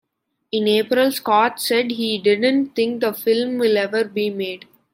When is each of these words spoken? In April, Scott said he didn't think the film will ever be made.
In 0.51 0.67
April, 0.67 1.11
Scott 1.11 1.59
said 1.59 1.91
he 1.91 2.17
didn't 2.17 2.69
think 2.69 3.01
the 3.01 3.13
film 3.13 3.59
will 3.59 3.77
ever 3.77 4.03
be 4.03 4.31
made. 4.31 4.65